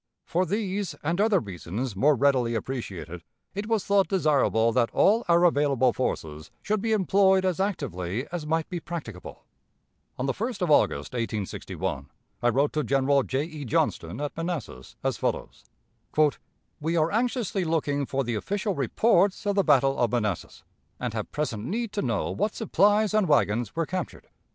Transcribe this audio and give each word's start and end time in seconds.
For 0.25 0.47
these, 0.47 0.95
and 1.03 1.21
other 1.21 1.39
reasons 1.39 1.95
more 1.95 2.15
readily 2.15 2.55
appreciated, 2.55 3.21
it 3.53 3.67
was 3.67 3.85
thought 3.85 4.07
desirable 4.07 4.71
that 4.71 4.89
all 4.91 5.23
our 5.27 5.43
available 5.43 5.93
forces 5.93 6.49
should 6.63 6.81
be 6.81 6.91
employed 6.91 7.45
as 7.45 7.59
actively 7.59 8.25
as 8.31 8.47
might 8.47 8.67
be 8.67 8.79
practicable. 8.79 9.45
On 10.17 10.25
the 10.25 10.33
1st 10.33 10.63
of 10.63 10.71
August, 10.71 11.13
1861, 11.13 12.09
I 12.41 12.49
wrote 12.49 12.73
to 12.73 12.83
General 12.83 13.21
J. 13.21 13.43
E. 13.43 13.63
Johnston, 13.63 14.19
at 14.19 14.35
Manassas, 14.35 14.95
as 15.03 15.17
follows: 15.17 15.65
"We 16.79 16.97
are 16.97 17.11
anxiously 17.11 17.63
looking 17.63 18.07
for 18.07 18.23
the 18.23 18.33
official 18.33 18.73
reports 18.73 19.45
of 19.45 19.53
the 19.53 19.63
battle 19.63 19.99
of 19.99 20.11
Manassas, 20.11 20.63
and 20.99 21.13
have 21.13 21.31
present 21.31 21.65
need 21.65 21.91
to 21.91 22.01
know 22.01 22.31
what 22.31 22.55
supplies 22.55 23.13
and 23.13 23.27
wagons 23.27 23.75
were 23.75 23.85
captured. 23.85 24.29